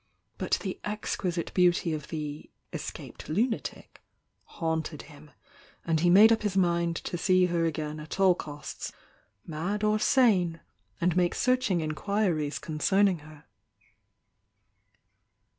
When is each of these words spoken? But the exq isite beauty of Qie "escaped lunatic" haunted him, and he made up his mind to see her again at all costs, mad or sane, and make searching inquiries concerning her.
But 0.39 0.57
the 0.63 0.79
exq 0.83 1.17
isite 1.21 1.53
beauty 1.53 1.93
of 1.93 2.07
Qie 2.07 2.49
"escaped 2.73 3.29
lunatic" 3.29 4.01
haunted 4.45 5.03
him, 5.03 5.29
and 5.85 5.99
he 5.99 6.09
made 6.09 6.31
up 6.31 6.41
his 6.41 6.57
mind 6.57 6.95
to 6.95 7.19
see 7.19 7.45
her 7.45 7.65
again 7.65 7.99
at 7.99 8.19
all 8.19 8.33
costs, 8.33 8.91
mad 9.45 9.83
or 9.83 9.99
sane, 9.99 10.59
and 10.99 11.15
make 11.15 11.35
searching 11.35 11.81
inquiries 11.81 12.57
concerning 12.57 13.19
her. 13.19 13.45